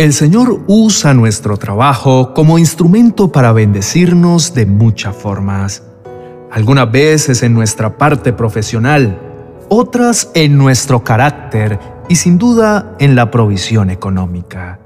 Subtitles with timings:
[0.00, 5.82] El Señor usa nuestro trabajo como instrumento para bendecirnos de muchas formas.
[6.50, 9.20] Algunas veces en nuestra parte profesional,
[9.68, 14.78] otras en nuestro carácter y sin duda en la provisión económica.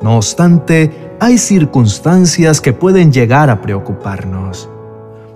[0.00, 4.68] No obstante, hay circunstancias que pueden llegar a preocuparnos.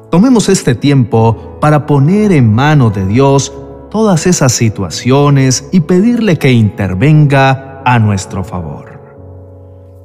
[0.09, 3.53] Tomemos este tiempo para poner en mano de Dios
[3.91, 8.90] todas esas situaciones y pedirle que intervenga a nuestro favor.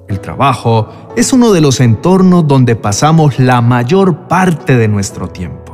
[0.08, 5.66] El trabajo es uno de los entornos donde pasamos la mayor parte de nuestro tiempo.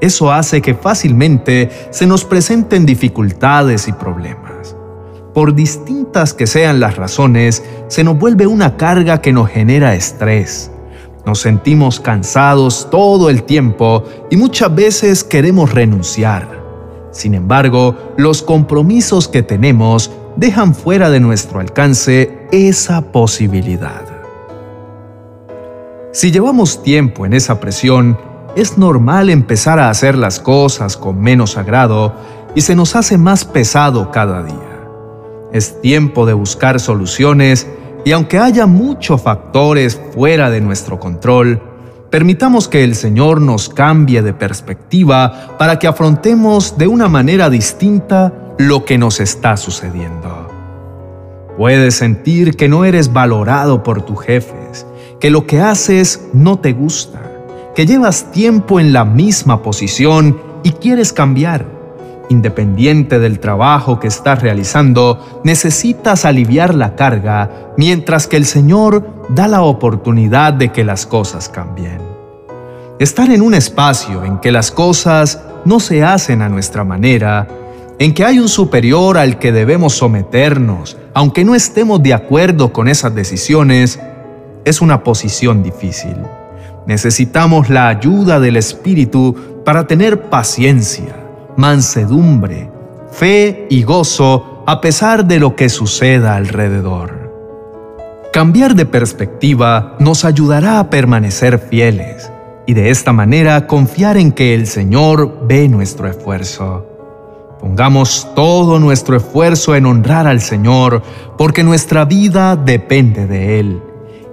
[0.00, 4.76] Eso hace que fácilmente se nos presenten dificultades y problemas.
[5.34, 10.70] Por distintas que sean las razones, se nos vuelve una carga que nos genera estrés.
[11.26, 16.62] Nos sentimos cansados todo el tiempo y muchas veces queremos renunciar.
[17.10, 24.04] Sin embargo, los compromisos que tenemos dejan fuera de nuestro alcance esa posibilidad.
[26.12, 28.16] Si llevamos tiempo en esa presión,
[28.54, 32.14] es normal empezar a hacer las cosas con menos agrado
[32.54, 34.86] y se nos hace más pesado cada día.
[35.52, 37.66] Es tiempo de buscar soluciones
[38.04, 41.60] y aunque haya muchos factores fuera de nuestro control,
[42.08, 48.32] permitamos que el Señor nos cambie de perspectiva para que afrontemos de una manera distinta
[48.58, 50.43] lo que nos está sucediendo.
[51.56, 54.86] Puedes sentir que no eres valorado por tus jefes,
[55.20, 57.22] que lo que haces no te gusta,
[57.76, 61.66] que llevas tiempo en la misma posición y quieres cambiar.
[62.28, 69.46] Independiente del trabajo que estás realizando, necesitas aliviar la carga mientras que el Señor da
[69.46, 72.00] la oportunidad de que las cosas cambien.
[72.98, 77.46] Estar en un espacio en que las cosas no se hacen a nuestra manera
[78.04, 82.86] en que hay un superior al que debemos someternos, aunque no estemos de acuerdo con
[82.86, 83.98] esas decisiones,
[84.66, 86.14] es una posición difícil.
[86.86, 91.16] Necesitamos la ayuda del Espíritu para tener paciencia,
[91.56, 92.70] mansedumbre,
[93.10, 97.32] fe y gozo a pesar de lo que suceda alrededor.
[98.34, 102.30] Cambiar de perspectiva nos ayudará a permanecer fieles
[102.66, 106.93] y de esta manera confiar en que el Señor ve nuestro esfuerzo.
[107.60, 111.02] Pongamos todo nuestro esfuerzo en honrar al Señor,
[111.38, 113.82] porque nuestra vida depende de Él.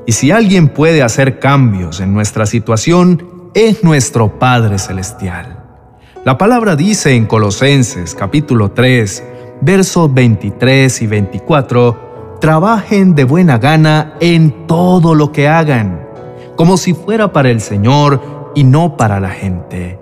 [0.05, 5.63] Y si alguien puede hacer cambios en nuestra situación, es nuestro Padre Celestial.
[6.25, 9.23] La palabra dice en Colosenses capítulo 3,
[9.61, 16.07] versos 23 y 24, trabajen de buena gana en todo lo que hagan,
[16.55, 20.00] como si fuera para el Señor y no para la gente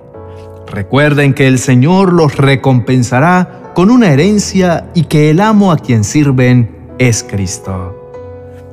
[0.71, 6.03] Recuerden que el Señor los recompensará con una herencia y que el amo a quien
[6.03, 7.95] sirven es Cristo.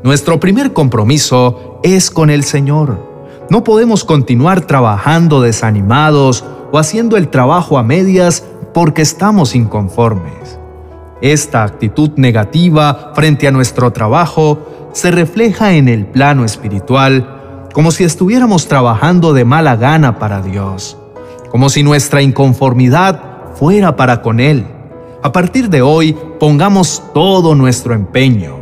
[0.02, 2.98] Nuestro primer compromiso es con el Señor.
[3.48, 10.58] No podemos continuar trabajando desanimados o haciendo el trabajo a medias porque estamos inconformes.
[11.22, 18.04] Esta actitud negativa frente a nuestro trabajo se refleja en el plano espiritual como si
[18.04, 20.98] estuviéramos trabajando de mala gana para Dios
[21.50, 24.66] como si nuestra inconformidad fuera para con Él.
[25.22, 28.56] A partir de hoy, pongamos todo nuestro empeño,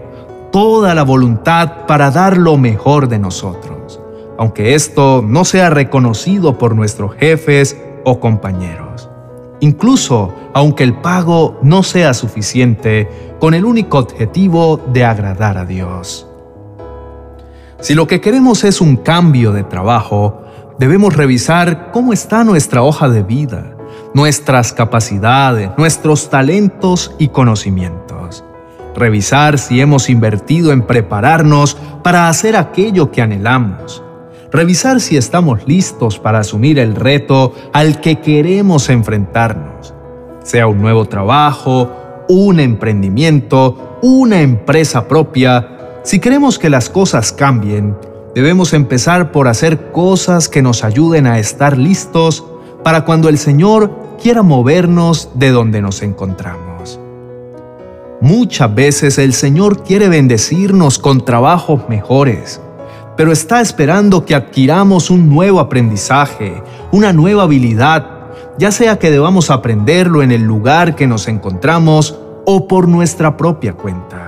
[0.53, 4.01] toda la voluntad para dar lo mejor de nosotros,
[4.39, 9.11] aunque esto no sea reconocido por nuestros jefes o compañeros.
[9.61, 13.09] Incluso aunque el pago no sea suficiente
[13.41, 16.29] con el único objetivo de agradar a Dios.
[17.81, 20.44] Si lo que queremos es un cambio de trabajo,
[20.79, 23.77] debemos revisar cómo está nuestra hoja de vida,
[24.15, 28.45] nuestras capacidades, nuestros talentos y conocimientos.
[28.95, 34.03] Revisar si hemos invertido en prepararnos para hacer aquello que anhelamos.
[34.53, 39.95] Revisar si estamos listos para asumir el reto al que queremos enfrentarnos.
[40.45, 41.91] Sea un nuevo trabajo,
[42.29, 46.01] un emprendimiento, una empresa propia.
[46.05, 47.97] Si queremos que las cosas cambien,
[48.35, 52.45] Debemos empezar por hacer cosas que nos ayuden a estar listos
[52.83, 56.99] para cuando el Señor quiera movernos de donde nos encontramos.
[58.21, 62.61] Muchas veces el Señor quiere bendecirnos con trabajos mejores,
[63.17, 66.61] pero está esperando que adquiramos un nuevo aprendizaje,
[66.91, 72.67] una nueva habilidad, ya sea que debamos aprenderlo en el lugar que nos encontramos o
[72.67, 74.24] por nuestra propia cuenta.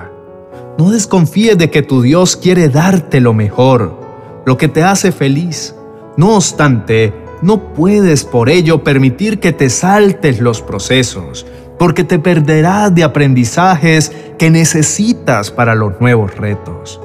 [0.77, 3.99] No desconfíes de que tu Dios quiere darte lo mejor,
[4.45, 5.75] lo que te hace feliz.
[6.17, 11.47] No obstante, no puedes por ello permitir que te saltes los procesos,
[11.79, 17.01] porque te perderás de aprendizajes que necesitas para los nuevos retos.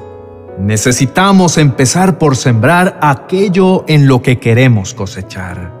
[0.59, 5.71] Necesitamos empezar por sembrar aquello en lo que queremos cosechar.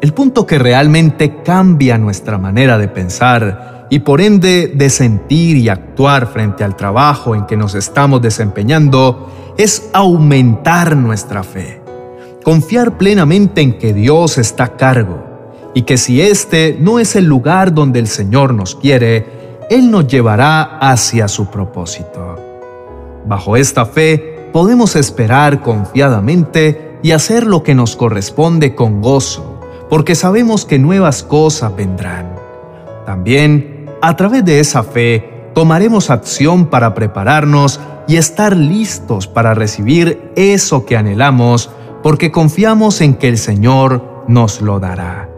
[0.00, 5.68] El punto que realmente cambia nuestra manera de pensar y por ende de sentir y
[5.68, 11.82] actuar frente al trabajo en que nos estamos desempeñando es aumentar nuestra fe.
[12.42, 15.22] Confiar plenamente en que Dios está a cargo
[15.74, 19.26] y que si este no es el lugar donde el Señor nos quiere,
[19.68, 22.36] Él nos llevará hacia su propósito.
[23.26, 29.60] Bajo esta fe podemos esperar confiadamente y hacer lo que nos corresponde con gozo,
[29.90, 32.36] porque sabemos que nuevas cosas vendrán.
[33.04, 33.71] También,
[34.02, 40.84] a través de esa fe, tomaremos acción para prepararnos y estar listos para recibir eso
[40.84, 41.70] que anhelamos,
[42.02, 45.28] porque confiamos en que el Señor nos lo dará.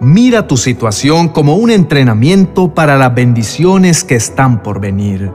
[0.00, 5.32] Mira tu situación como un entrenamiento para las bendiciones que están por venir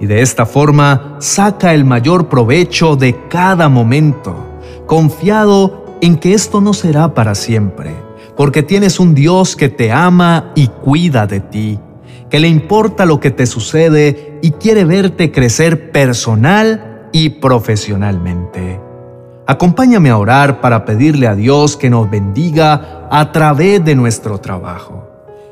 [0.00, 4.34] y de esta forma saca el mayor provecho de cada momento,
[4.86, 7.94] confiado en que esto no será para siempre,
[8.36, 11.78] porque tienes un Dios que te ama y cuida de ti,
[12.30, 18.80] que le importa lo que te sucede y quiere verte crecer personal y profesionalmente.
[19.46, 25.08] Acompáñame a orar para pedirle a Dios que nos bendiga a través de nuestro trabajo.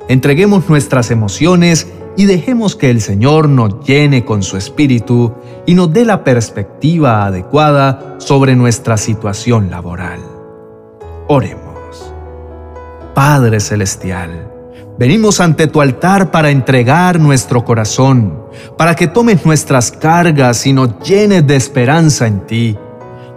[0.09, 1.87] Entreguemos nuestras emociones
[2.17, 5.35] y dejemos que el Señor nos llene con su espíritu
[5.67, 10.21] y nos dé la perspectiva adecuada sobre nuestra situación laboral.
[11.29, 11.70] Oremos.
[13.23, 14.51] Padre Celestial,
[14.99, 18.47] venimos ante tu altar para entregar nuestro corazón,
[18.79, 22.79] para que tomes nuestras cargas y nos llenes de esperanza en ti.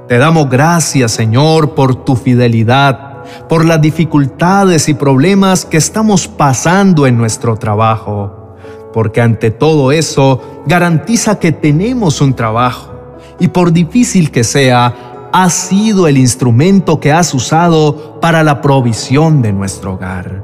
[0.07, 7.05] Te damos gracias, Señor, por tu fidelidad, por las dificultades y problemas que estamos pasando
[7.05, 8.55] en nuestro trabajo
[8.93, 15.49] porque ante todo eso garantiza que tenemos un trabajo y por difícil que sea, ha
[15.49, 20.43] sido el instrumento que has usado para la provisión de nuestro hogar.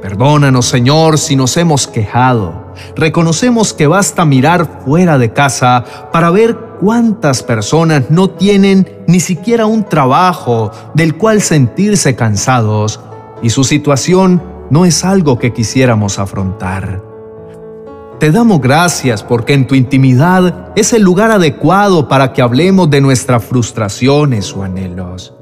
[0.00, 2.72] Perdónanos, Señor, si nos hemos quejado.
[2.94, 9.66] Reconocemos que basta mirar fuera de casa para ver cuántas personas no tienen ni siquiera
[9.66, 13.00] un trabajo del cual sentirse cansados
[13.42, 17.05] y su situación no es algo que quisiéramos afrontar.
[18.18, 23.02] Te damos gracias porque en tu intimidad es el lugar adecuado para que hablemos de
[23.02, 25.34] nuestras frustraciones o anhelos.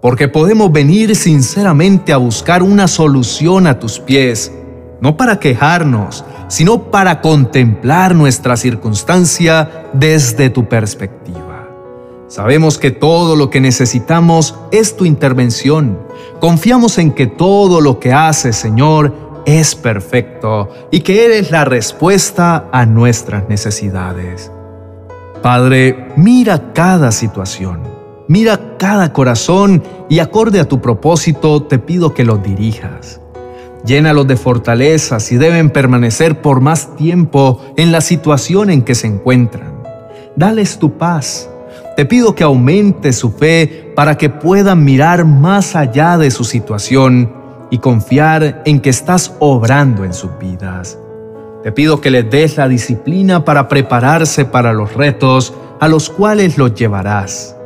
[0.00, 4.52] Porque podemos venir sinceramente a buscar una solución a tus pies,
[5.00, 11.68] no para quejarnos, sino para contemplar nuestra circunstancia desde tu perspectiva.
[12.28, 15.98] Sabemos que todo lo que necesitamos es tu intervención.
[16.40, 22.68] Confiamos en que todo lo que haces, Señor, es perfecto y que eres la respuesta
[22.72, 24.50] a nuestras necesidades.
[25.42, 27.80] Padre, mira cada situación,
[28.28, 33.20] mira cada corazón y acorde a tu propósito te pido que los dirijas.
[33.84, 39.06] Llénalos de fortalezas y deben permanecer por más tiempo en la situación en que se
[39.08, 39.74] encuentran.
[40.36, 41.50] Dales tu paz.
[41.94, 47.43] Te pido que aumente su fe para que puedan mirar más allá de su situación
[47.70, 50.98] y confiar en que estás obrando en sus vidas.
[51.62, 56.58] Te pido que les des la disciplina para prepararse para los retos a los cuales
[56.58, 57.56] los llevarás.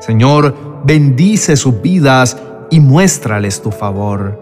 [0.00, 0.54] Señor,
[0.84, 2.36] bendice sus vidas
[2.70, 4.38] y muéstrales tu favor.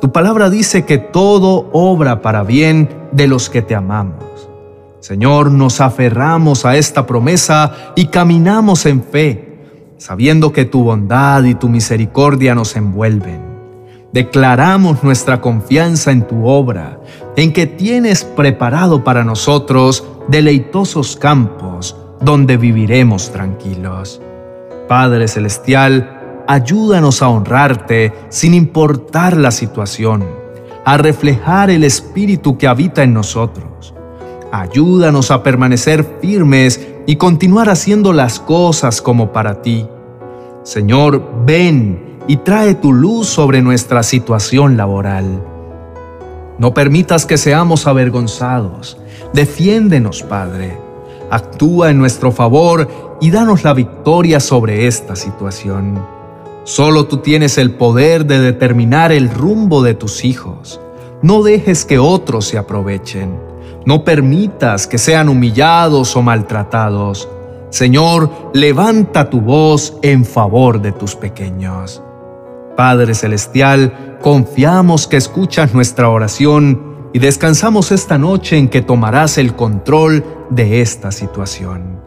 [0.00, 4.48] Tu palabra dice que todo obra para bien de los que te amamos.
[5.00, 9.58] Señor, nos aferramos a esta promesa y caminamos en fe,
[9.96, 13.49] sabiendo que tu bondad y tu misericordia nos envuelven.
[14.12, 17.00] Declaramos nuestra confianza en tu obra,
[17.36, 24.20] en que tienes preparado para nosotros deleitosos campos donde viviremos tranquilos.
[24.88, 30.26] Padre Celestial, ayúdanos a honrarte sin importar la situación,
[30.84, 33.94] a reflejar el Espíritu que habita en nosotros.
[34.50, 39.86] Ayúdanos a permanecer firmes y continuar haciendo las cosas como para ti.
[40.64, 45.42] Señor, ven y trae tu luz sobre nuestra situación laboral.
[46.58, 48.98] No permitas que seamos avergonzados.
[49.32, 50.78] Defiéndenos, Padre.
[51.30, 52.86] Actúa en nuestro favor
[53.20, 56.04] y danos la victoria sobre esta situación.
[56.64, 60.80] Solo tú tienes el poder de determinar el rumbo de tus hijos.
[61.22, 63.40] No dejes que otros se aprovechen.
[63.86, 67.28] No permitas que sean humillados o maltratados.
[67.70, 72.02] Señor, levanta tu voz en favor de tus pequeños.
[72.80, 79.54] Padre Celestial, confiamos que escuchas nuestra oración y descansamos esta noche en que tomarás el
[79.54, 82.00] control de esta situación.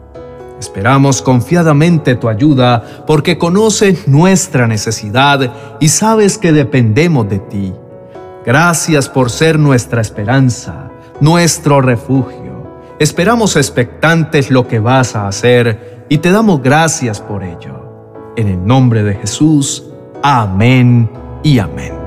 [0.58, 7.72] Esperamos confiadamente tu ayuda porque conoces nuestra necesidad y sabes que dependemos de ti.
[8.44, 10.90] Gracias por ser nuestra esperanza,
[11.20, 12.66] nuestro refugio.
[12.98, 18.32] Esperamos expectantes lo que vas a hacer y te damos gracias por ello.
[18.36, 19.93] En el nombre de Jesús,
[20.24, 21.06] amén
[21.42, 22.03] y amén.